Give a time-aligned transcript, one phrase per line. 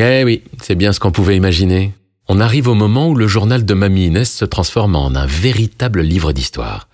[0.00, 1.92] Eh oui, c'est bien ce qu'on pouvait imaginer.
[2.28, 6.02] On arrive au moment où le journal de Mamie Inès se transforme en un véritable
[6.02, 6.88] livre d'histoire.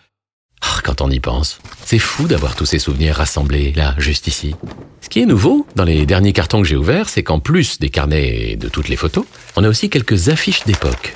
[0.63, 4.55] Ah, quand on y pense, c'est fou d'avoir tous ces souvenirs rassemblés là, juste ici.
[5.03, 7.91] Ce qui est nouveau dans les derniers cartons que j'ai ouverts, c'est qu'en plus des
[7.91, 11.15] carnets et de toutes les photos, on a aussi quelques affiches d'époque.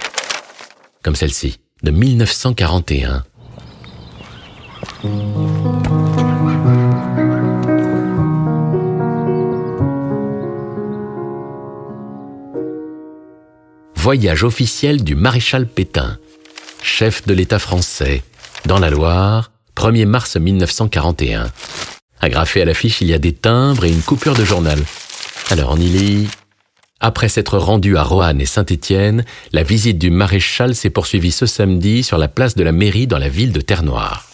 [1.03, 3.25] Comme celle-ci, de 1941.
[14.09, 16.17] Voyage officiel du maréchal Pétain,
[16.83, 18.23] chef de l'État français,
[18.65, 21.51] dans la Loire, 1er mars 1941.
[22.19, 24.79] Agrafé à l'affiche, il y a des timbres et une coupure de journal.
[25.51, 26.29] Alors on y lit
[27.01, 32.03] après s'être rendu à Roanne et Saint-Étienne, la visite du maréchal s'est poursuivie ce samedi
[32.03, 34.27] sur la place de la mairie dans la ville de Terre-Noire.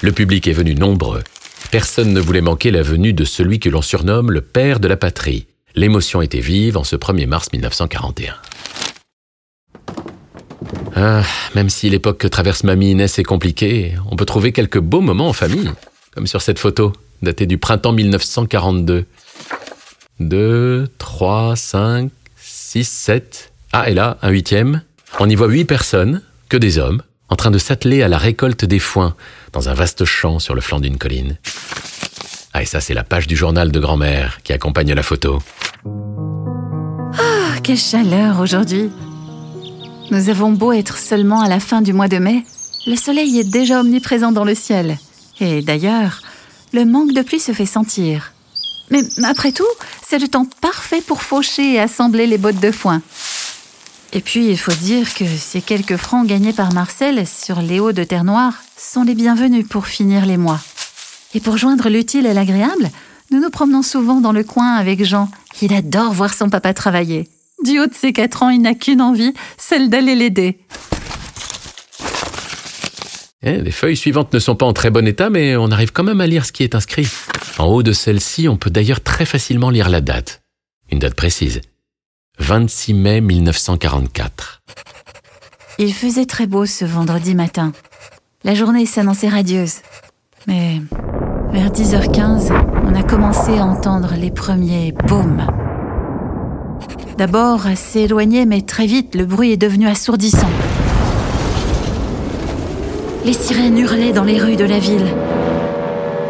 [0.00, 1.24] Le public est venu nombreux.
[1.72, 4.96] Personne ne voulait manquer la venue de celui que l'on surnomme le père de la
[4.96, 5.48] patrie.
[5.74, 8.36] L'émotion était vive en ce 1er mars 1941.
[11.00, 11.22] Ah,
[11.54, 15.28] même si l'époque que traverse Mamie Inès est compliquée, on peut trouver quelques beaux moments
[15.28, 15.70] en famille,
[16.12, 19.06] comme sur cette photo, datée du printemps 1942.
[20.18, 23.52] 2, 3, 5, 6, 7.
[23.72, 24.82] Ah, et là, un huitième.
[25.20, 28.64] On y voit huit personnes, que des hommes, en train de s'atteler à la récolte
[28.64, 29.14] des foins
[29.52, 31.36] dans un vaste champ sur le flanc d'une colline.
[32.54, 35.40] Ah, et ça, c'est la page du journal de grand-mère qui accompagne la photo.
[37.14, 38.90] Ah, quelle chaleur aujourd'hui
[40.10, 42.44] Nous avons beau être seulement à la fin du mois de mai,
[42.86, 44.96] le soleil est déjà omniprésent dans le ciel.
[45.38, 46.22] Et d'ailleurs,
[46.72, 48.32] le manque de pluie se fait sentir.
[48.90, 49.64] Mais après tout,
[50.06, 53.02] c'est le temps parfait pour faucher et assembler les bottes de foin.
[54.14, 57.92] Et puis, il faut dire que ces quelques francs gagnés par Marcel sur les hauts
[57.92, 60.60] de Terre Noire sont les bienvenus pour finir les mois.
[61.34, 62.90] Et pour joindre l'utile et l'agréable,
[63.30, 65.28] nous nous promenons souvent dans le coin avec Jean.
[65.60, 67.28] Il adore voir son papa travailler.
[67.64, 70.58] Du haut de ses quatre ans, il n'a qu'une envie, celle d'aller l'aider.
[73.42, 76.04] Eh, les feuilles suivantes ne sont pas en très bon état, mais on arrive quand
[76.04, 77.08] même à lire ce qui est inscrit.
[77.58, 80.42] En haut de celle-ci, on peut d'ailleurs très facilement lire la date.
[80.90, 81.60] Une date précise.
[82.38, 84.62] 26 mai 1944.
[85.78, 87.72] Il faisait très beau ce vendredi matin.
[88.44, 89.76] La journée s'annonçait radieuse.
[90.46, 90.80] Mais
[91.52, 92.52] vers 10h15,
[92.84, 95.46] on a commencé à entendre les premiers boum.
[97.18, 100.48] D'abord assez éloigné, mais très vite, le bruit est devenu assourdissant.
[103.24, 105.08] Les sirènes hurlaient dans les rues de la ville.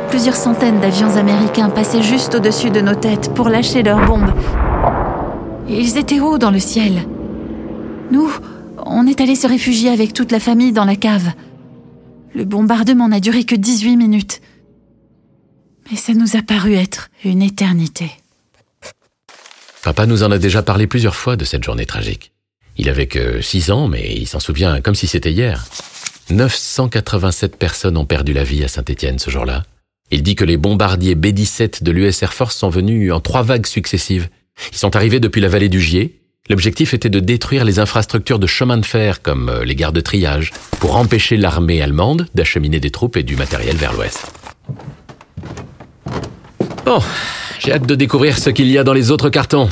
[0.08, 4.32] Plusieurs centaines d'avions américains passaient juste au-dessus de nos têtes pour lâcher leurs bombes.
[5.68, 7.06] Ils étaient hauts dans le ciel.
[8.10, 8.30] Nous,
[8.86, 11.32] on est allés se réfugier avec toute la famille dans la cave.
[12.34, 14.40] Le bombardement n'a duré que 18 minutes.
[15.90, 18.10] Mais ça nous a paru être une éternité.
[19.82, 22.32] Papa nous en a déjà parlé plusieurs fois de cette journée tragique.
[22.76, 25.66] Il avait que 6 ans, mais il s'en souvient comme si c'était hier.
[26.30, 29.64] 987 personnes ont perdu la vie à Saint-Étienne ce jour-là.
[30.10, 33.66] Il dit que les bombardiers B-17 de l'US Air Force sont venus en trois vagues
[33.66, 34.28] successives.
[34.72, 36.20] Ils sont arrivés depuis la vallée du Gier.
[36.48, 40.00] L'objectif était de détruire les infrastructures de chemin de fer comme euh, les gares de
[40.00, 44.32] triage pour empêcher l'armée allemande d'acheminer des troupes et du matériel vers l'ouest.
[46.86, 47.02] Bon,
[47.58, 49.68] j'ai hâte de découvrir ce qu'il y a dans les autres cartons.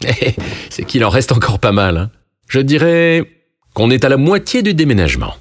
[0.70, 1.96] C'est qu'il en reste encore pas mal.
[1.96, 2.10] Hein.
[2.48, 3.24] Je dirais
[3.74, 5.34] qu'on est à la moitié du déménagement.